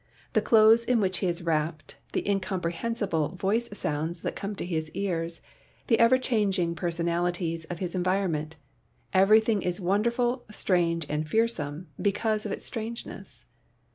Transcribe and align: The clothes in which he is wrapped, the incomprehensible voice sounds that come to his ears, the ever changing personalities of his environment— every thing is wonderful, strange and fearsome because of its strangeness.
The 0.33 0.41
clothes 0.41 0.83
in 0.83 0.99
which 0.99 1.19
he 1.19 1.27
is 1.27 1.43
wrapped, 1.43 1.97
the 2.13 2.27
incomprehensible 2.27 3.35
voice 3.35 3.69
sounds 3.77 4.21
that 4.21 4.35
come 4.35 4.55
to 4.55 4.65
his 4.65 4.89
ears, 4.95 5.41
the 5.85 5.99
ever 5.99 6.17
changing 6.17 6.73
personalities 6.73 7.65
of 7.65 7.77
his 7.77 7.93
environment— 7.93 8.55
every 9.23 9.39
thing 9.39 9.61
is 9.61 9.79
wonderful, 9.79 10.43
strange 10.49 11.05
and 11.07 11.29
fearsome 11.29 11.85
because 12.01 12.47
of 12.47 12.51
its 12.51 12.65
strangeness. 12.65 13.45